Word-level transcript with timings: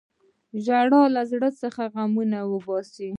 •ژړا 0.65 1.03
له 1.15 1.21
زړه 1.31 1.49
څخه 1.61 1.83
غمونه 1.93 2.37
باسي. 2.65 3.09